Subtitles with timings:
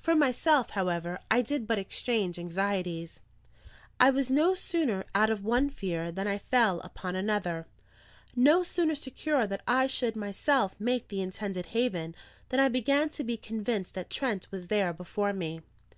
[0.00, 3.20] For myself, however, I did but exchange anxieties.
[4.00, 7.66] I was no sooner out of one fear than I fell upon another;
[8.34, 12.14] no sooner secure that I should myself make the intended haven,
[12.48, 15.60] than I began to be convinced that Trent was there before me.